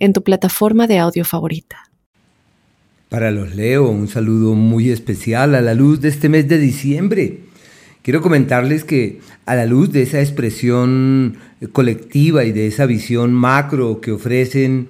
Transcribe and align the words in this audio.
en 0.00 0.12
tu 0.12 0.22
plataforma 0.24 0.86
de 0.88 0.98
audio 0.98 1.24
favorita. 1.24 1.90
Para 3.08 3.30
los 3.30 3.54
Leo, 3.54 3.88
un 3.88 4.08
saludo 4.08 4.54
muy 4.54 4.90
especial 4.90 5.54
a 5.54 5.60
la 5.60 5.74
luz 5.74 6.00
de 6.00 6.08
este 6.08 6.28
mes 6.28 6.48
de 6.48 6.58
diciembre. 6.58 7.40
Quiero 8.02 8.22
comentarles 8.22 8.84
que 8.84 9.20
a 9.46 9.54
la 9.54 9.66
luz 9.66 9.92
de 9.92 10.02
esa 10.02 10.20
expresión 10.20 11.36
colectiva 11.72 12.44
y 12.44 12.52
de 12.52 12.66
esa 12.66 12.86
visión 12.86 13.32
macro 13.32 14.00
que 14.00 14.12
ofrecen 14.12 14.88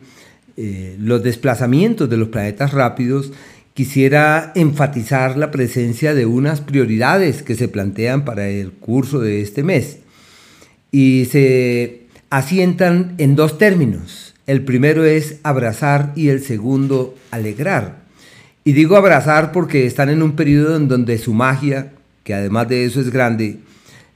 eh, 0.57 0.97
los 1.01 1.23
desplazamientos 1.23 2.09
de 2.09 2.19
los 2.19 2.29
planetas 2.29 2.73
rápidos, 2.73 3.33
quisiera 3.75 4.53
enfatizar 4.55 5.39
la 5.39 5.51
presencia 5.51 6.15
de 6.15 6.27
unas 6.27 6.61
prioridades 6.61 7.43
que 7.43 7.55
se 7.55 7.69
plantean 7.69 8.25
para 8.25 8.49
el 8.49 8.71
curso 8.73 9.21
de 9.21 9.41
este 9.41 9.63
mes 9.63 10.01
y 10.93 11.27
se 11.31 12.03
asientan 12.29 13.15
en 13.19 13.37
dos 13.37 13.59
términos. 13.59 14.30
El 14.47 14.65
primero 14.65 15.05
es 15.05 15.37
abrazar 15.43 16.13
y 16.17 16.29
el 16.29 16.43
segundo 16.43 17.15
alegrar. 17.31 18.01
Y 18.65 18.73
digo 18.73 18.97
abrazar 18.97 19.53
porque 19.53 19.87
están 19.87 20.11
en 20.11 20.23
un 20.23 20.33
periodo 20.33 20.77
en 20.77 20.89
donde 20.89 21.19
su 21.19 21.33
magia, 21.35 21.93
que 22.25 22.35
además 22.35 22.69
de 22.69 22.85
eso 22.85 23.01
es 23.01 23.11
grande, 23.11 23.59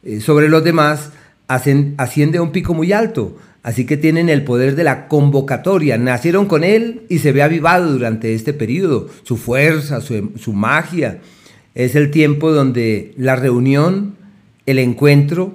eh, 0.02 0.20
sobre 0.20 0.48
los 0.48 0.62
demás 0.62 1.10
asciende 1.46 2.38
a 2.38 2.42
un 2.42 2.52
pico 2.52 2.74
muy 2.74 2.92
alto. 2.92 3.36
Así 3.62 3.86
que 3.86 3.96
tienen 3.96 4.28
el 4.28 4.44
poder 4.44 4.76
de 4.76 4.84
la 4.84 5.08
convocatoria. 5.08 5.96
Nacieron 5.96 6.46
con 6.46 6.64
él 6.64 7.02
y 7.08 7.20
se 7.20 7.32
ve 7.32 7.42
avivado 7.42 7.90
durante 7.92 8.34
este 8.34 8.52
periodo. 8.52 9.08
Su 9.22 9.38
fuerza, 9.38 10.02
su, 10.02 10.32
su 10.36 10.52
magia. 10.52 11.20
Es 11.74 11.94
el 11.94 12.10
tiempo 12.10 12.52
donde 12.52 13.14
la 13.16 13.36
reunión, 13.36 14.16
el 14.66 14.78
encuentro 14.78 15.54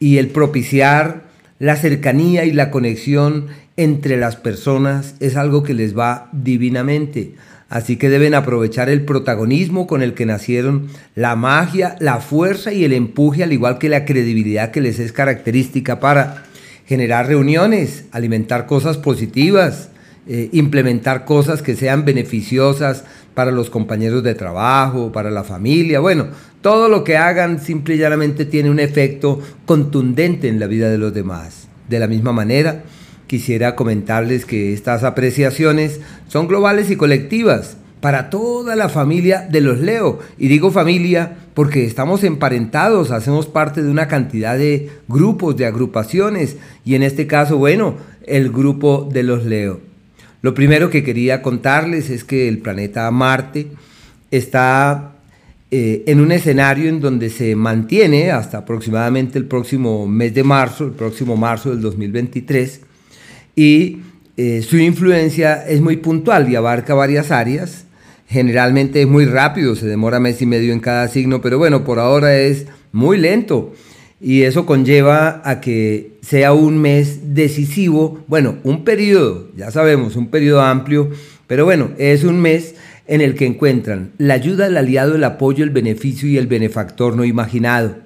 y 0.00 0.18
el 0.18 0.28
propiciar 0.28 1.25
la 1.58 1.76
cercanía 1.76 2.44
y 2.44 2.52
la 2.52 2.70
conexión 2.70 3.46
entre 3.76 4.16
las 4.16 4.36
personas 4.36 5.14
es 5.20 5.36
algo 5.36 5.62
que 5.62 5.74
les 5.74 5.96
va 5.96 6.28
divinamente. 6.32 7.34
Así 7.68 7.96
que 7.96 8.08
deben 8.08 8.34
aprovechar 8.34 8.88
el 8.88 9.04
protagonismo 9.04 9.86
con 9.86 10.02
el 10.02 10.14
que 10.14 10.24
nacieron, 10.24 10.88
la 11.14 11.34
magia, 11.34 11.96
la 11.98 12.20
fuerza 12.20 12.72
y 12.72 12.84
el 12.84 12.92
empuje, 12.92 13.42
al 13.42 13.52
igual 13.52 13.78
que 13.78 13.88
la 13.88 14.04
credibilidad 14.04 14.70
que 14.70 14.80
les 14.80 15.00
es 15.00 15.12
característica 15.12 15.98
para 15.98 16.44
generar 16.86 17.26
reuniones, 17.26 18.04
alimentar 18.12 18.66
cosas 18.66 18.98
positivas, 18.98 19.90
eh, 20.28 20.48
implementar 20.52 21.24
cosas 21.24 21.60
que 21.60 21.74
sean 21.74 22.04
beneficiosas 22.04 23.04
para 23.34 23.50
los 23.50 23.68
compañeros 23.68 24.22
de 24.22 24.34
trabajo, 24.34 25.10
para 25.10 25.30
la 25.30 25.42
familia. 25.42 25.98
Bueno, 25.98 26.28
todo 26.66 26.88
lo 26.88 27.04
que 27.04 27.16
hagan 27.16 27.60
simple 27.60 27.94
y 27.94 27.98
llanamente 27.98 28.44
tiene 28.44 28.70
un 28.70 28.80
efecto 28.80 29.40
contundente 29.66 30.48
en 30.48 30.58
la 30.58 30.66
vida 30.66 30.90
de 30.90 30.98
los 30.98 31.14
demás. 31.14 31.68
De 31.88 32.00
la 32.00 32.08
misma 32.08 32.32
manera, 32.32 32.82
quisiera 33.28 33.76
comentarles 33.76 34.44
que 34.44 34.72
estas 34.72 35.04
apreciaciones 35.04 36.00
son 36.26 36.48
globales 36.48 36.90
y 36.90 36.96
colectivas 36.96 37.76
para 38.00 38.30
toda 38.30 38.74
la 38.74 38.88
familia 38.88 39.46
de 39.48 39.60
los 39.60 39.78
Leo. 39.78 40.18
Y 40.38 40.48
digo 40.48 40.72
familia 40.72 41.36
porque 41.54 41.84
estamos 41.84 42.24
emparentados, 42.24 43.12
hacemos 43.12 43.46
parte 43.46 43.84
de 43.84 43.88
una 43.88 44.08
cantidad 44.08 44.58
de 44.58 44.90
grupos, 45.06 45.56
de 45.56 45.66
agrupaciones, 45.66 46.56
y 46.84 46.96
en 46.96 47.04
este 47.04 47.28
caso, 47.28 47.58
bueno, 47.58 47.94
el 48.26 48.50
grupo 48.50 49.08
de 49.08 49.22
los 49.22 49.44
Leo. 49.44 49.78
Lo 50.42 50.52
primero 50.52 50.90
que 50.90 51.04
quería 51.04 51.42
contarles 51.42 52.10
es 52.10 52.24
que 52.24 52.48
el 52.48 52.58
planeta 52.58 53.08
Marte 53.12 53.68
está 54.32 55.12
eh, 55.78 56.04
en 56.06 56.20
un 56.20 56.32
escenario 56.32 56.88
en 56.88 57.02
donde 57.02 57.28
se 57.28 57.54
mantiene 57.54 58.30
hasta 58.30 58.56
aproximadamente 58.56 59.38
el 59.38 59.44
próximo 59.44 60.06
mes 60.08 60.32
de 60.32 60.42
marzo, 60.42 60.86
el 60.86 60.92
próximo 60.92 61.36
marzo 61.36 61.68
del 61.68 61.82
2023, 61.82 62.80
y 63.54 63.98
eh, 64.38 64.62
su 64.62 64.78
influencia 64.78 65.68
es 65.68 65.82
muy 65.82 65.98
puntual 65.98 66.50
y 66.50 66.56
abarca 66.56 66.94
varias 66.94 67.30
áreas. 67.30 67.84
Generalmente 68.26 69.02
es 69.02 69.06
muy 69.06 69.26
rápido, 69.26 69.76
se 69.76 69.86
demora 69.86 70.18
mes 70.18 70.40
y 70.40 70.46
medio 70.46 70.72
en 70.72 70.80
cada 70.80 71.08
signo, 71.08 71.42
pero 71.42 71.58
bueno, 71.58 71.84
por 71.84 71.98
ahora 71.98 72.38
es 72.38 72.64
muy 72.92 73.18
lento 73.18 73.74
y 74.18 74.44
eso 74.44 74.64
conlleva 74.64 75.42
a 75.44 75.60
que 75.60 76.12
sea 76.22 76.54
un 76.54 76.78
mes 76.78 77.34
decisivo, 77.34 78.24
bueno, 78.28 78.56
un 78.64 78.82
periodo, 78.82 79.50
ya 79.54 79.70
sabemos, 79.70 80.16
un 80.16 80.28
periodo 80.28 80.62
amplio, 80.62 81.10
pero 81.46 81.66
bueno, 81.66 81.90
es 81.98 82.24
un 82.24 82.40
mes 82.40 82.76
en 83.08 83.20
el 83.20 83.34
que 83.34 83.46
encuentran 83.46 84.12
la 84.18 84.34
ayuda, 84.34 84.66
el 84.66 84.76
aliado, 84.76 85.14
el 85.14 85.24
apoyo, 85.24 85.64
el 85.64 85.70
beneficio 85.70 86.28
y 86.28 86.38
el 86.38 86.46
benefactor 86.46 87.16
no 87.16 87.24
imaginado. 87.24 87.96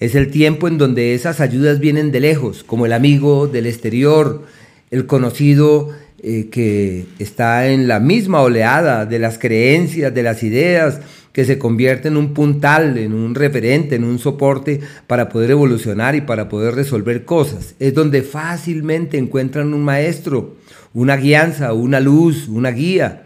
Es 0.00 0.14
el 0.14 0.30
tiempo 0.30 0.68
en 0.68 0.78
donde 0.78 1.14
esas 1.14 1.40
ayudas 1.40 1.78
vienen 1.78 2.12
de 2.12 2.20
lejos, 2.20 2.64
como 2.64 2.86
el 2.86 2.92
amigo 2.92 3.46
del 3.46 3.66
exterior, 3.66 4.42
el 4.90 5.06
conocido 5.06 5.90
eh, 6.22 6.48
que 6.50 7.06
está 7.18 7.68
en 7.68 7.86
la 7.88 8.00
misma 8.00 8.40
oleada 8.40 9.06
de 9.06 9.18
las 9.18 9.38
creencias, 9.38 10.12
de 10.14 10.22
las 10.22 10.42
ideas, 10.42 11.00
que 11.34 11.44
se 11.44 11.58
convierte 11.58 12.08
en 12.08 12.16
un 12.16 12.32
puntal, 12.32 12.96
en 12.96 13.12
un 13.12 13.34
referente, 13.34 13.96
en 13.96 14.04
un 14.04 14.20
soporte 14.20 14.80
para 15.08 15.28
poder 15.28 15.50
evolucionar 15.50 16.14
y 16.14 16.20
para 16.20 16.48
poder 16.48 16.76
resolver 16.76 17.24
cosas. 17.24 17.74
Es 17.80 17.92
donde 17.92 18.22
fácilmente 18.22 19.18
encuentran 19.18 19.74
un 19.74 19.82
maestro, 19.82 20.54
una 20.92 21.16
guianza, 21.16 21.72
una 21.72 21.98
luz, 21.98 22.46
una 22.46 22.70
guía. 22.70 23.23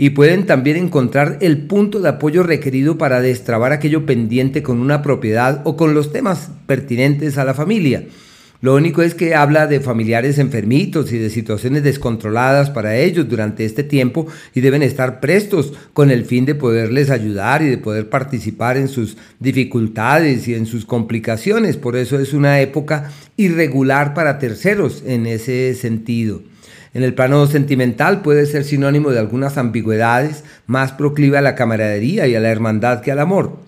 Y 0.00 0.10
pueden 0.10 0.46
también 0.46 0.76
encontrar 0.76 1.38
el 1.40 1.66
punto 1.66 1.98
de 1.98 2.08
apoyo 2.08 2.44
requerido 2.44 2.96
para 2.96 3.20
destrabar 3.20 3.72
aquello 3.72 4.06
pendiente 4.06 4.62
con 4.62 4.78
una 4.78 5.02
propiedad 5.02 5.60
o 5.64 5.76
con 5.76 5.92
los 5.92 6.12
temas 6.12 6.50
pertinentes 6.66 7.36
a 7.36 7.44
la 7.44 7.52
familia. 7.52 8.04
Lo 8.60 8.74
único 8.74 9.02
es 9.02 9.14
que 9.14 9.34
habla 9.34 9.66
de 9.66 9.80
familiares 9.80 10.38
enfermitos 10.38 11.12
y 11.12 11.18
de 11.18 11.30
situaciones 11.30 11.82
descontroladas 11.82 12.70
para 12.70 12.96
ellos 12.96 13.28
durante 13.28 13.64
este 13.64 13.82
tiempo 13.82 14.26
y 14.52 14.60
deben 14.60 14.82
estar 14.82 15.18
prestos 15.18 15.72
con 15.92 16.10
el 16.10 16.24
fin 16.24 16.44
de 16.44 16.54
poderles 16.56 17.10
ayudar 17.10 17.62
y 17.62 17.68
de 17.68 17.78
poder 17.78 18.08
participar 18.08 18.76
en 18.76 18.88
sus 18.88 19.16
dificultades 19.40 20.46
y 20.46 20.54
en 20.54 20.66
sus 20.66 20.84
complicaciones. 20.84 21.76
Por 21.76 21.96
eso 21.96 22.20
es 22.20 22.32
una 22.32 22.60
época 22.60 23.10
irregular 23.36 24.14
para 24.14 24.38
terceros 24.38 25.02
en 25.04 25.26
ese 25.26 25.74
sentido. 25.74 26.42
En 26.94 27.02
el 27.02 27.14
plano 27.14 27.46
sentimental 27.46 28.22
puede 28.22 28.46
ser 28.46 28.64
sinónimo 28.64 29.10
de 29.10 29.18
algunas 29.18 29.58
ambigüedades, 29.58 30.44
más 30.66 30.92
proclive 30.92 31.38
a 31.38 31.42
la 31.42 31.54
camaradería 31.54 32.26
y 32.26 32.34
a 32.34 32.40
la 32.40 32.50
hermandad 32.50 33.00
que 33.00 33.12
al 33.12 33.18
amor. 33.18 33.58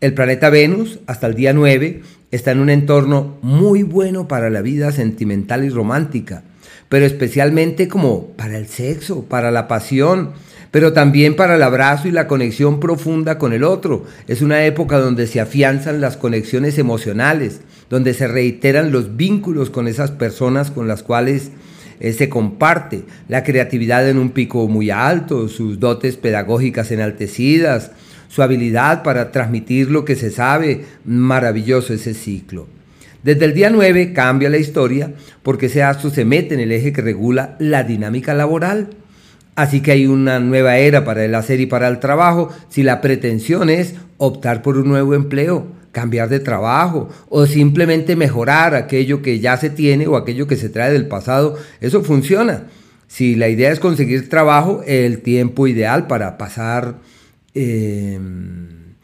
El 0.00 0.14
planeta 0.14 0.50
Venus, 0.50 1.00
hasta 1.06 1.26
el 1.26 1.34
día 1.34 1.52
9, 1.52 2.02
está 2.30 2.52
en 2.52 2.60
un 2.60 2.70
entorno 2.70 3.38
muy 3.42 3.82
bueno 3.82 4.28
para 4.28 4.50
la 4.50 4.62
vida 4.62 4.92
sentimental 4.92 5.64
y 5.64 5.70
romántica, 5.70 6.42
pero 6.88 7.06
especialmente 7.06 7.88
como 7.88 8.28
para 8.36 8.58
el 8.58 8.68
sexo, 8.68 9.24
para 9.24 9.50
la 9.50 9.66
pasión, 9.66 10.32
pero 10.70 10.92
también 10.92 11.36
para 11.36 11.54
el 11.54 11.62
abrazo 11.62 12.08
y 12.08 12.10
la 12.10 12.28
conexión 12.28 12.80
profunda 12.80 13.38
con 13.38 13.52
el 13.52 13.64
otro. 13.64 14.04
Es 14.26 14.42
una 14.42 14.64
época 14.64 14.98
donde 14.98 15.26
se 15.26 15.40
afianzan 15.40 16.00
las 16.00 16.16
conexiones 16.16 16.78
emocionales, 16.78 17.60
donde 17.88 18.14
se 18.14 18.28
reiteran 18.28 18.92
los 18.92 19.16
vínculos 19.16 19.70
con 19.70 19.88
esas 19.88 20.10
personas 20.10 20.70
con 20.70 20.86
las 20.86 21.02
cuales 21.02 21.52
se 22.00 22.28
comparte, 22.28 23.04
la 23.28 23.42
creatividad 23.42 24.08
en 24.08 24.18
un 24.18 24.30
pico 24.30 24.68
muy 24.68 24.90
alto, 24.90 25.48
sus 25.48 25.80
dotes 25.80 26.16
pedagógicas 26.16 26.90
enaltecidas, 26.90 27.90
su 28.28 28.42
habilidad 28.42 29.02
para 29.02 29.32
transmitir 29.32 29.90
lo 29.90 30.04
que 30.04 30.16
se 30.16 30.30
sabe, 30.30 30.84
maravilloso 31.04 31.94
ese 31.94 32.14
ciclo. 32.14 32.66
Desde 33.22 33.46
el 33.46 33.54
día 33.54 33.70
9 33.70 34.12
cambia 34.12 34.48
la 34.48 34.58
historia 34.58 35.12
porque 35.42 35.66
ese 35.66 35.82
astro 35.82 36.10
se 36.10 36.24
mete 36.24 36.54
en 36.54 36.60
el 36.60 36.72
eje 36.72 36.92
que 36.92 37.02
regula 37.02 37.56
la 37.58 37.82
dinámica 37.82 38.32
laboral. 38.32 38.90
Así 39.56 39.80
que 39.80 39.90
hay 39.90 40.06
una 40.06 40.38
nueva 40.38 40.76
era 40.76 41.04
para 41.04 41.24
el 41.24 41.34
hacer 41.34 41.60
y 41.60 41.66
para 41.66 41.88
el 41.88 41.98
trabajo 41.98 42.50
si 42.68 42.84
la 42.84 43.00
pretensión 43.00 43.70
es 43.70 43.96
optar 44.18 44.62
por 44.62 44.78
un 44.78 44.88
nuevo 44.88 45.14
empleo, 45.14 45.66
cambiar 45.92 46.28
de 46.28 46.40
trabajo 46.40 47.08
o 47.28 47.46
simplemente 47.46 48.16
mejorar 48.16 48.74
aquello 48.74 49.22
que 49.22 49.40
ya 49.40 49.56
se 49.56 49.70
tiene 49.70 50.06
o 50.06 50.16
aquello 50.16 50.46
que 50.46 50.56
se 50.56 50.68
trae 50.68 50.92
del 50.92 51.08
pasado. 51.08 51.56
Eso 51.80 52.02
funciona. 52.02 52.64
Si 53.06 53.34
la 53.34 53.48
idea 53.48 53.70
es 53.70 53.80
conseguir 53.80 54.28
trabajo, 54.28 54.82
el 54.86 55.22
tiempo 55.22 55.66
ideal 55.66 56.06
para 56.06 56.36
pasar 56.36 56.96
Em, 57.60 58.94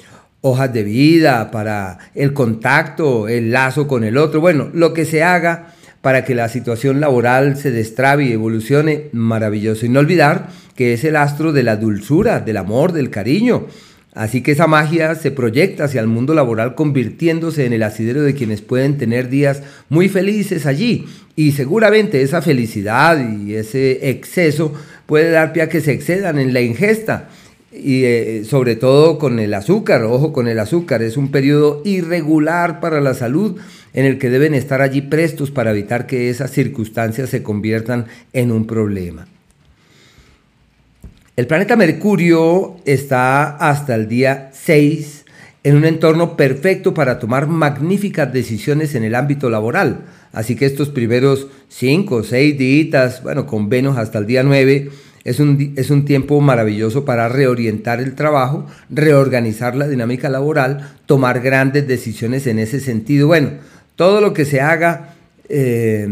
hojas 0.43 0.73
de 0.73 0.85
vida, 0.85 1.51
para 1.51 1.99
el 2.15 2.33
contacto, 2.33 3.27
el 3.27 3.51
lazo 3.51 3.89
con 3.89 4.05
el 4.05 4.17
otro, 4.17 4.41
bueno, 4.41 4.69
lo 4.73 4.93
que 4.93 5.07
se 5.07 5.25
haga 5.25 5.75
para 6.03 6.25
que 6.25 6.37
la 6.37 6.49
situación 6.49 7.01
laboral 7.01 7.57
se 7.57 7.73
destrabe 7.73 8.27
y 8.27 8.33
evolucione, 8.33 9.09
maravilloso. 9.13 9.87
Y 9.87 9.89
no 9.89 9.99
olvidar 10.01 10.51
que 10.77 10.93
es 10.93 11.03
el 11.03 11.17
astro 11.17 11.53
de 11.53 11.65
la 11.65 11.77
dulzura, 11.77 12.39
del 12.39 12.59
amor, 12.59 12.93
del 12.93 13.11
cariño. 13.11 13.67
Así 14.15 14.43
que 14.43 14.53
esa 14.53 14.69
magia 14.69 15.17
se 15.17 15.33
proyecta 15.33 15.85
hacia 15.85 16.01
el 16.01 16.07
mundo 16.07 16.35
laboral 16.35 16.77
convirtiéndose 16.77 17.67
en 17.67 17.73
el 17.73 17.83
asidero 17.83 18.23
de 18.23 18.35
quienes 18.35 18.63
pueden 18.63 18.97
tener 18.97 19.29
días 19.29 19.63
muy 19.89 20.09
felices 20.09 20.67
allí. 20.67 21.07
Y 21.35 21.53
seguramente 21.53 22.23
esa 22.23 22.41
felicidad 22.41 23.19
y 23.29 23.55
ese 23.55 24.11
exceso 24.11 24.73
puede 25.07 25.31
dar 25.31 25.53
pie 25.53 25.63
a 25.63 25.69
que 25.69 25.81
se 25.81 25.93
excedan 25.93 26.39
en 26.39 26.55
la 26.55 26.61
ingesta. 26.61 27.29
Y 27.73 28.05
eh, 28.05 28.45
sobre 28.45 28.77
todo 28.77 29.19
con 29.19 29.41
el 29.41 29.53
azúcar, 29.53 30.05
ojo 30.05 30.33
con 30.33 30.47
el 30.47 30.61
azúcar, 30.61 31.03
es 31.03 31.17
un 31.17 31.33
periodo 31.33 31.83
irregular 31.85 32.79
para 32.79 33.01
la 33.01 33.15
salud 33.15 33.59
en 33.95 34.07
el 34.07 34.19
que 34.19 34.31
deben 34.31 34.55
estar 34.55 34.81
allí 34.81 35.03
prestos 35.03 35.51
para 35.51 35.73
evitar 35.73 36.07
que 36.07 36.31
esas 36.31 36.53
circunstancias 36.53 37.31
se 37.31 37.43
conviertan 37.43 38.07
en 38.33 38.53
un 38.53 38.69
problema. 38.69 39.27
El 41.37 41.49
planeta 41.49 41.75
Mercurio 41.75 42.77
está 42.85 43.57
hasta 43.57 43.97
el 43.97 44.07
día 44.07 44.51
6 44.53 45.25
en 45.65 45.75
un 45.75 45.85
entorno 45.85 46.37
perfecto 46.37 46.95
para 46.95 47.19
tomar 47.19 47.49
magníficas 47.49 48.33
decisiones 48.33 48.95
en 48.95 49.03
el 49.03 49.17
ámbito 49.17 49.51
laboral. 49.51 50.05
Así 50.33 50.55
que 50.55 50.65
estos 50.65 50.91
primeros 50.91 51.49
5 51.71 52.15
o 52.15 52.23
6 52.23 52.57
días, 52.57 53.21
bueno, 53.25 53.47
con 53.47 53.69
Venus 53.69 53.97
hasta 53.97 54.19
el 54.19 54.27
día 54.27 54.45
9, 54.45 54.91
es 55.25 55.41
un, 55.41 55.75
es 55.75 55.91
un 55.91 56.05
tiempo 56.05 56.41
maravilloso 56.41 57.05
para 57.05 57.29
reorientar 57.29 57.99
el 57.99 58.15
trabajo, 58.15 58.67
reorganizar 58.89 59.75
la 59.75 59.89
dinámica 59.89 60.29
laboral, 60.29 60.93
tomar 61.07 61.41
grandes 61.41 61.89
decisiones 61.89 62.47
en 62.47 62.61
ese 62.61 62.79
sentido. 62.79 63.27
Bueno, 63.27 63.55
todo 63.97 64.21
lo 64.21 64.33
que 64.35 64.45
se 64.45 64.61
haga 64.61 65.17
eh, 65.49 66.07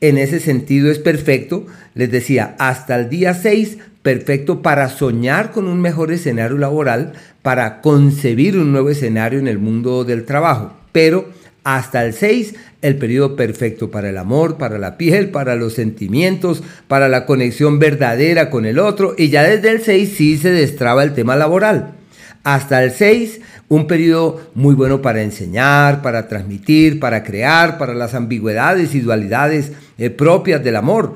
en 0.00 0.18
ese 0.18 0.40
sentido 0.40 0.90
es 0.90 0.98
perfecto. 0.98 1.64
Les 1.94 2.10
decía, 2.10 2.56
hasta 2.58 2.96
el 2.96 3.08
día 3.08 3.34
6 3.34 3.78
perfecto 4.04 4.60
para 4.60 4.90
soñar 4.90 5.50
con 5.50 5.66
un 5.66 5.80
mejor 5.80 6.12
escenario 6.12 6.58
laboral, 6.58 7.14
para 7.40 7.80
concebir 7.80 8.58
un 8.58 8.70
nuevo 8.70 8.90
escenario 8.90 9.38
en 9.38 9.48
el 9.48 9.58
mundo 9.58 10.04
del 10.04 10.26
trabajo. 10.26 10.74
Pero 10.92 11.30
hasta 11.64 12.04
el 12.04 12.12
6, 12.12 12.54
el 12.82 12.96
periodo 12.98 13.34
perfecto 13.34 13.90
para 13.90 14.10
el 14.10 14.18
amor, 14.18 14.58
para 14.58 14.76
la 14.76 14.98
piel, 14.98 15.30
para 15.30 15.54
los 15.54 15.72
sentimientos, 15.72 16.62
para 16.86 17.08
la 17.08 17.24
conexión 17.24 17.78
verdadera 17.78 18.50
con 18.50 18.66
el 18.66 18.78
otro. 18.78 19.14
Y 19.16 19.30
ya 19.30 19.42
desde 19.42 19.70
el 19.70 19.80
6 19.80 20.14
sí 20.14 20.36
se 20.36 20.50
destraba 20.50 21.02
el 21.02 21.14
tema 21.14 21.34
laboral. 21.34 21.94
Hasta 22.42 22.84
el 22.84 22.90
6, 22.90 23.40
un 23.70 23.86
periodo 23.86 24.50
muy 24.52 24.74
bueno 24.74 25.00
para 25.00 25.22
enseñar, 25.22 26.02
para 26.02 26.28
transmitir, 26.28 27.00
para 27.00 27.24
crear, 27.24 27.78
para 27.78 27.94
las 27.94 28.12
ambigüedades 28.12 28.94
y 28.94 29.00
dualidades 29.00 29.72
eh, 29.96 30.10
propias 30.10 30.62
del 30.62 30.76
amor. 30.76 31.14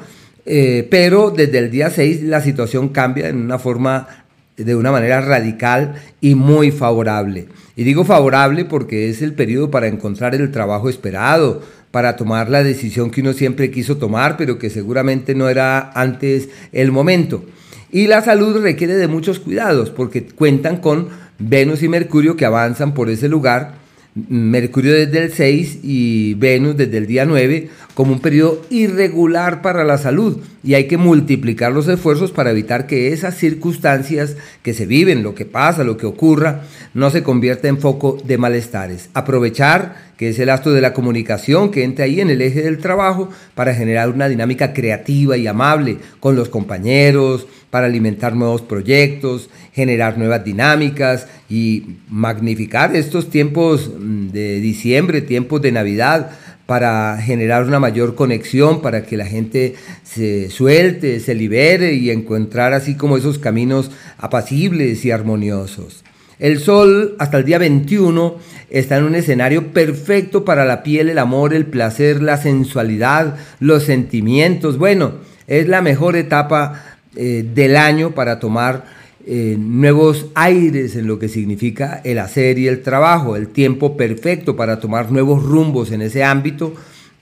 Eh, 0.50 0.88
pero 0.90 1.30
desde 1.30 1.58
el 1.58 1.70
día 1.70 1.90
6 1.90 2.22
la 2.22 2.40
situación 2.40 2.88
cambia 2.88 3.28
en 3.28 3.36
una 3.36 3.58
forma, 3.58 4.24
de 4.56 4.74
una 4.74 4.90
manera 4.90 5.20
radical 5.20 5.96
y 6.22 6.36
muy 6.36 6.70
favorable. 6.70 7.48
Y 7.76 7.84
digo 7.84 8.02
favorable 8.06 8.64
porque 8.64 9.10
es 9.10 9.20
el 9.20 9.34
periodo 9.34 9.70
para 9.70 9.88
encontrar 9.88 10.34
el 10.34 10.50
trabajo 10.50 10.88
esperado, 10.88 11.60
para 11.90 12.16
tomar 12.16 12.48
la 12.48 12.62
decisión 12.62 13.10
que 13.10 13.20
uno 13.20 13.34
siempre 13.34 13.70
quiso 13.70 13.98
tomar, 13.98 14.38
pero 14.38 14.58
que 14.58 14.70
seguramente 14.70 15.34
no 15.34 15.50
era 15.50 15.90
antes 15.90 16.48
el 16.72 16.92
momento. 16.92 17.44
Y 17.92 18.06
la 18.06 18.22
salud 18.22 18.62
requiere 18.62 18.94
de 18.94 19.06
muchos 19.06 19.40
cuidados 19.40 19.90
porque 19.90 20.24
cuentan 20.24 20.78
con 20.78 21.08
Venus 21.38 21.82
y 21.82 21.88
Mercurio 21.88 22.38
que 22.38 22.46
avanzan 22.46 22.94
por 22.94 23.10
ese 23.10 23.28
lugar 23.28 23.74
Mercurio 24.14 24.92
desde 24.94 25.24
el 25.24 25.32
6 25.32 25.78
y 25.82 26.34
Venus 26.34 26.76
desde 26.76 26.98
el 26.98 27.06
día 27.06 27.24
9 27.24 27.68
como 27.94 28.12
un 28.12 28.20
periodo 28.20 28.64
irregular 28.70 29.62
para 29.62 29.84
la 29.84 29.98
salud 29.98 30.38
y 30.62 30.74
hay 30.74 30.88
que 30.88 30.96
multiplicar 30.96 31.72
los 31.72 31.88
esfuerzos 31.88 32.32
para 32.32 32.50
evitar 32.50 32.86
que 32.86 33.12
esas 33.12 33.36
circunstancias 33.36 34.36
que 34.62 34.74
se 34.74 34.86
viven, 34.86 35.22
lo 35.22 35.34
que 35.34 35.44
pasa, 35.44 35.84
lo 35.84 35.96
que 35.96 36.06
ocurra, 36.06 36.62
no 36.94 37.10
se 37.10 37.22
convierta 37.22 37.68
en 37.68 37.78
foco 37.78 38.18
de 38.24 38.38
malestares. 38.38 39.10
Aprovechar 39.14 40.08
que 40.18 40.30
es 40.30 40.38
el 40.40 40.50
astro 40.50 40.72
de 40.72 40.80
la 40.80 40.92
comunicación 40.92 41.70
que 41.70 41.84
entra 41.84 42.04
ahí 42.04 42.20
en 42.20 42.28
el 42.28 42.42
eje 42.42 42.62
del 42.62 42.78
trabajo 42.78 43.30
para 43.54 43.72
generar 43.72 44.10
una 44.10 44.28
dinámica 44.28 44.72
creativa 44.72 45.36
y 45.36 45.46
amable 45.46 45.98
con 46.18 46.34
los 46.34 46.48
compañeros, 46.48 47.46
para 47.70 47.86
alimentar 47.86 48.34
nuevos 48.34 48.62
proyectos, 48.62 49.48
generar 49.72 50.18
nuevas 50.18 50.44
dinámicas 50.44 51.28
y 51.48 51.98
magnificar 52.08 52.96
estos 52.96 53.30
tiempos 53.30 53.90
mm, 53.96 54.28
de 54.28 54.60
diciembre, 54.60 55.20
tiempos 55.20 55.62
de 55.62 55.72
Navidad, 55.72 56.30
para 56.68 57.16
generar 57.16 57.64
una 57.64 57.80
mayor 57.80 58.14
conexión, 58.14 58.82
para 58.82 59.02
que 59.02 59.16
la 59.16 59.24
gente 59.24 59.74
se 60.02 60.50
suelte, 60.50 61.18
se 61.18 61.34
libere 61.34 61.94
y 61.94 62.10
encontrar 62.10 62.74
así 62.74 62.94
como 62.94 63.16
esos 63.16 63.38
caminos 63.38 63.90
apacibles 64.18 65.02
y 65.06 65.10
armoniosos. 65.10 66.04
El 66.38 66.60
Sol 66.60 67.16
hasta 67.18 67.38
el 67.38 67.46
día 67.46 67.56
21 67.56 68.36
está 68.68 68.98
en 68.98 69.04
un 69.04 69.14
escenario 69.14 69.68
perfecto 69.68 70.44
para 70.44 70.66
la 70.66 70.82
piel, 70.82 71.08
el 71.08 71.18
amor, 71.18 71.54
el 71.54 71.64
placer, 71.64 72.20
la 72.20 72.36
sensualidad, 72.36 73.36
los 73.60 73.84
sentimientos. 73.84 74.76
Bueno, 74.76 75.14
es 75.46 75.68
la 75.68 75.80
mejor 75.80 76.16
etapa 76.16 76.98
eh, 77.16 77.46
del 77.54 77.78
año 77.78 78.10
para 78.10 78.40
tomar 78.40 78.97
eh, 79.30 79.58
nuevos 79.58 80.28
aires 80.34 80.96
en 80.96 81.06
lo 81.06 81.18
que 81.18 81.28
significa 81.28 82.00
el 82.02 82.18
hacer 82.18 82.58
y 82.58 82.66
el 82.66 82.80
trabajo, 82.80 83.36
el 83.36 83.48
tiempo 83.48 83.94
perfecto 83.94 84.56
para 84.56 84.80
tomar 84.80 85.12
nuevos 85.12 85.42
rumbos 85.42 85.92
en 85.92 86.00
ese 86.00 86.24
ámbito, 86.24 86.72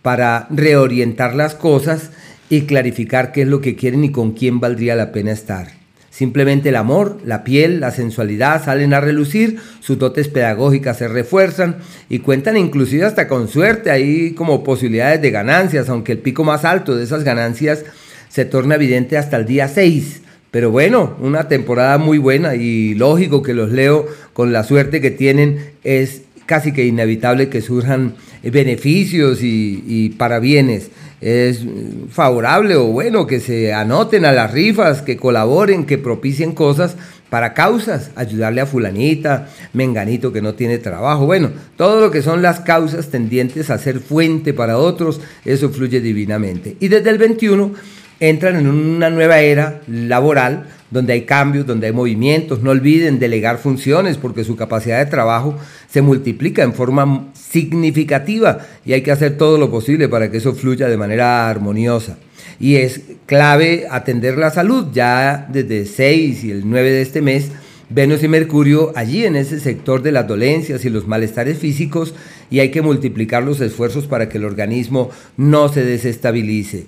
para 0.03 0.47
reorientar 0.51 1.35
las 1.35 1.57
cosas 1.57 2.13
y 2.49 2.61
clarificar 2.61 3.33
qué 3.33 3.43
es 3.43 3.49
lo 3.49 3.61
que 3.61 3.75
quieren 3.75 4.05
y 4.05 4.13
con 4.13 4.35
quién 4.35 4.61
valdría 4.61 4.95
la 4.95 5.11
pena 5.11 5.33
estar. 5.33 5.73
Simplemente 6.09 6.69
el 6.69 6.77
amor, 6.77 7.19
la 7.25 7.43
piel, 7.43 7.81
la 7.81 7.91
sensualidad 7.91 8.65
salen 8.65 8.95
a 8.95 9.01
relucir, 9.01 9.59
sus 9.81 9.99
dotes 9.99 10.29
pedagógicas 10.29 10.99
se 10.99 11.09
refuerzan 11.09 11.79
y 12.09 12.21
cuentan 12.21 12.57
inclusive 12.57 13.05
hasta 13.05 13.27
con 13.27 13.49
suerte, 13.49 13.91
ahí 13.91 14.31
como 14.31 14.63
posibilidades 14.63 15.21
de 15.21 15.33
ganancias, 15.33 15.89
aunque 15.89 16.13
el 16.13 16.19
pico 16.19 16.45
más 16.45 16.65
alto 16.65 16.95
de 16.95 17.03
esas 17.03 17.25
ganancias 17.25 17.85
se 18.29 18.45
torna 18.45 18.77
evidente 18.77 19.19
hasta 19.19 19.37
el 19.39 19.45
día 19.45 19.67
6, 19.67 20.23
pero 20.57 20.71
bueno, 20.71 21.15
una 21.21 21.49
temporada 21.49 21.99
muy 21.99 22.17
buena 22.17 22.55
y 22.55 22.95
lógico 22.95 23.43
que 23.43 23.53
los 23.53 23.71
leo 23.73 24.07
con 24.33 24.55
la 24.55 24.65
suerte 24.65 25.03
que 25.03 25.11
tienen 25.11 25.73
es 25.85 26.23
casi 26.47 26.73
que 26.73 26.87
inevitable 26.87 27.51
que 27.51 27.61
surjan 27.61 28.15
beneficios 28.43 29.41
y, 29.43 30.15
parabienes. 30.17 30.91
Es 31.21 31.61
favorable 32.09 32.75
o 32.77 32.87
bueno 32.87 33.27
que 33.27 33.39
se 33.39 33.75
anoten 33.75 34.25
a 34.25 34.33
las 34.33 34.51
rifas, 34.51 35.03
que 35.03 35.19
colaboren, 35.19 35.85
que 35.85 35.99
propicien 35.99 36.53
cosas 36.53 36.97
para 37.29 37.53
causas, 37.53 38.11
ayudarle 38.17 38.63
a 38.63 38.67
fulanita, 38.67 39.51
menganito 39.75 40.33
que 40.33 40.41
no 40.41 40.55
tiene 40.55 40.79
trabajo. 40.79 41.27
Bueno, 41.27 41.51
todo 41.77 42.01
lo 42.01 42.11
que 42.11 42.23
son 42.23 42.41
las 42.41 42.61
causas 42.61 43.09
tendientes 43.11 43.69
a 43.69 43.77
ser 43.77 44.01
fuente 44.01 44.55
para 44.55 44.79
otros, 44.79 45.21
eso 45.45 45.69
fluye 45.69 46.01
divinamente. 46.01 46.79
Y 46.81 46.89
desde 46.89 47.11
el 47.11 47.19
21 47.19 47.73
entran 48.21 48.57
en 48.57 48.67
una 48.67 49.11
nueva 49.11 49.41
era 49.41 49.81
laboral 49.87 50.67
donde 50.91 51.13
hay 51.13 51.23
cambios, 51.23 51.67
donde 51.67 51.89
hay 51.89 51.93
movimientos. 51.93 52.63
No 52.63 52.71
olviden 52.71 53.19
delegar 53.19 53.59
funciones 53.59 54.19
porque 54.19 54.45
su 54.45 54.57
capacidad 54.57 54.99
de 54.99 55.11
trabajo 55.11 55.57
se 55.89 56.03
multiplica 56.03 56.63
en 56.63 56.75
forma 56.75 57.29
significativa 57.35 58.59
y 58.85 58.93
hay 58.93 59.03
que 59.03 59.13
hacer 59.13 59.37
todo 59.37 59.59
lo 59.59 59.71
posible 59.71 60.09
para 60.09 60.31
que 60.31 60.39
eso 60.39 60.55
fluya 60.55 60.89
de 60.89 60.97
manera 60.97 61.49
armoniosa. 61.49 62.19
Y 62.59 62.77
es 62.77 63.03
clave 63.27 63.87
atender 63.91 64.39
la 64.39 64.51
salud. 64.51 64.87
Ya 64.93 65.47
desde 65.51 65.85
6 65.85 66.45
y 66.45 66.51
el 66.51 66.69
9 66.69 66.91
de 66.91 67.03
este 67.03 67.21
mes, 67.21 67.51
Venus 67.89 68.23
y 68.23 68.29
Mercurio 68.29 68.93
allí 68.97 69.25
en 69.27 69.37
ese 69.37 69.61
sector 69.61 70.03
de 70.03 70.13
las 70.13 70.27
dolencias 70.27 70.85
y 70.85 70.91
los 70.91 71.07
malestares 71.07 71.59
físicos 71.59 72.15
y 72.51 72.61
hay 72.61 72.71
que 72.71 72.83
multiplicar 72.83 73.43
los 73.43 73.61
esfuerzos 73.61 74.07
para 74.07 74.29
que 74.29 74.39
el 74.39 74.45
organismo 74.45 75.11
no 75.37 75.69
se 75.69 75.85
desestabilice. 75.85 76.87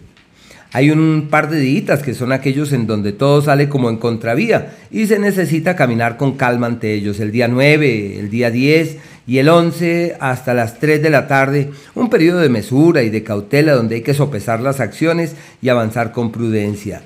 Hay 0.70 0.90
un 0.90 1.28
par 1.30 1.48
de 1.48 1.60
días 1.60 2.02
que 2.02 2.12
son 2.12 2.30
aquellos 2.30 2.72
en 2.72 2.86
donde 2.86 3.12
todo 3.12 3.40
sale 3.40 3.70
como 3.70 3.88
en 3.88 3.96
contravía 3.96 4.76
y 4.90 5.06
se 5.06 5.18
necesita 5.18 5.74
caminar 5.76 6.18
con 6.18 6.36
calma 6.36 6.66
ante 6.66 6.92
ellos. 6.92 7.20
El 7.20 7.32
día 7.32 7.48
9, 7.48 8.18
el 8.20 8.28
día 8.28 8.50
10 8.50 8.98
y 9.26 9.38
el 9.38 9.48
11 9.48 10.18
hasta 10.20 10.52
las 10.52 10.78
3 10.78 11.02
de 11.02 11.08
la 11.08 11.26
tarde, 11.26 11.70
un 11.94 12.10
periodo 12.10 12.40
de 12.40 12.50
mesura 12.50 13.02
y 13.02 13.08
de 13.08 13.22
cautela 13.22 13.72
donde 13.72 13.94
hay 13.94 14.02
que 14.02 14.12
sopesar 14.12 14.60
las 14.60 14.80
acciones 14.80 15.36
y 15.62 15.70
avanzar 15.70 16.12
con 16.12 16.32
prudencia. 16.32 17.00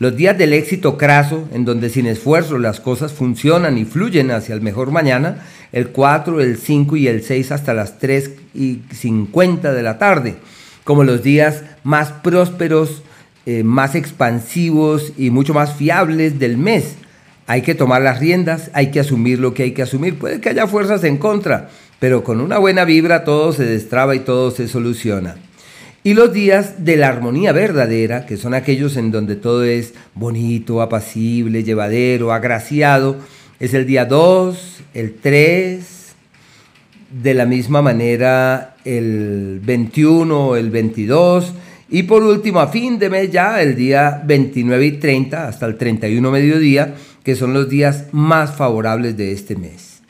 Los 0.00 0.16
días 0.16 0.36
del 0.36 0.52
éxito 0.52 0.98
craso, 0.98 1.48
en 1.52 1.64
donde 1.64 1.90
sin 1.90 2.08
esfuerzo 2.08 2.58
las 2.58 2.80
cosas 2.80 3.12
funcionan 3.12 3.78
y 3.78 3.84
fluyen 3.84 4.32
hacia 4.32 4.56
el 4.56 4.60
mejor 4.60 4.90
mañana, 4.90 5.46
el 5.70 5.90
4, 5.90 6.40
el 6.40 6.58
5 6.58 6.96
y 6.96 7.06
el 7.06 7.22
6 7.22 7.52
hasta 7.52 7.74
las 7.74 8.00
3 8.00 8.32
y 8.54 8.80
50 8.92 9.72
de 9.72 9.82
la 9.84 9.98
tarde 9.98 10.34
como 10.84 11.02
los 11.02 11.22
días 11.22 11.62
más 11.84 12.10
prósperos, 12.10 13.02
eh, 13.46 13.62
más 13.62 13.94
expansivos 13.94 15.12
y 15.16 15.30
mucho 15.30 15.54
más 15.54 15.74
fiables 15.74 16.38
del 16.40 16.56
mes. 16.56 16.96
Hay 17.46 17.60
que 17.60 17.74
tomar 17.74 18.00
las 18.02 18.18
riendas, 18.18 18.70
hay 18.72 18.90
que 18.90 19.00
asumir 19.00 19.38
lo 19.38 19.52
que 19.54 19.64
hay 19.64 19.72
que 19.72 19.82
asumir. 19.82 20.18
Puede 20.18 20.40
que 20.40 20.48
haya 20.48 20.66
fuerzas 20.66 21.04
en 21.04 21.18
contra, 21.18 21.68
pero 22.00 22.24
con 22.24 22.40
una 22.40 22.58
buena 22.58 22.84
vibra 22.84 23.22
todo 23.22 23.52
se 23.52 23.64
destraba 23.64 24.14
y 24.14 24.20
todo 24.20 24.50
se 24.50 24.66
soluciona. 24.66 25.36
Y 26.02 26.14
los 26.14 26.32
días 26.32 26.84
de 26.84 26.96
la 26.96 27.08
armonía 27.08 27.52
verdadera, 27.52 28.26
que 28.26 28.36
son 28.36 28.54
aquellos 28.54 28.96
en 28.96 29.10
donde 29.10 29.36
todo 29.36 29.64
es 29.64 29.94
bonito, 30.14 30.82
apacible, 30.82 31.64
llevadero, 31.64 32.32
agraciado, 32.32 33.16
es 33.60 33.72
el 33.72 33.86
día 33.86 34.04
2, 34.04 34.82
el 34.94 35.14
3, 35.14 35.86
de 37.22 37.34
la 37.34 37.46
misma 37.46 37.80
manera 37.80 38.76
el 38.84 39.60
21, 39.64 40.56
el 40.56 40.70
22 40.70 41.54
y 41.88 42.04
por 42.04 42.22
último 42.22 42.60
a 42.60 42.68
fin 42.68 42.98
de 42.98 43.10
mes 43.10 43.30
ya 43.30 43.60
el 43.62 43.76
día 43.76 44.22
29 44.24 44.86
y 44.86 44.92
30 44.92 45.48
hasta 45.48 45.66
el 45.66 45.76
31 45.76 46.30
mediodía, 46.30 46.94
que 47.22 47.36
son 47.36 47.52
los 47.52 47.68
días 47.68 48.06
más 48.12 48.54
favorables 48.56 49.16
de 49.16 49.32
este 49.32 49.56
mes. 49.56 50.02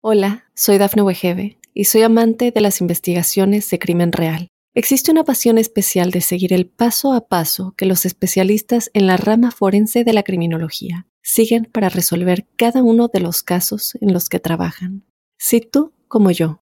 Hola, 0.00 0.44
soy 0.54 0.78
Dafne 0.78 1.02
Wegebe 1.02 1.58
y 1.74 1.84
soy 1.84 2.02
amante 2.02 2.50
de 2.50 2.60
las 2.60 2.80
investigaciones 2.80 3.68
de 3.70 3.78
crimen 3.78 4.12
real. 4.12 4.48
Existe 4.72 5.10
una 5.10 5.24
pasión 5.24 5.58
especial 5.58 6.10
de 6.10 6.20
seguir 6.20 6.52
el 6.52 6.66
paso 6.66 7.12
a 7.12 7.26
paso 7.26 7.74
que 7.76 7.86
los 7.86 8.06
especialistas 8.06 8.90
en 8.94 9.06
la 9.06 9.16
rama 9.16 9.50
forense 9.50 10.04
de 10.04 10.12
la 10.12 10.22
criminología 10.22 11.06
siguen 11.22 11.68
para 11.70 11.88
resolver 11.88 12.46
cada 12.56 12.82
uno 12.82 13.08
de 13.08 13.20
los 13.20 13.42
casos 13.42 13.96
en 14.00 14.12
los 14.12 14.28
que 14.28 14.38
trabajan. 14.38 15.04
Si 15.38 15.60
tú, 15.60 15.92
como 16.06 16.30
yo, 16.30 16.62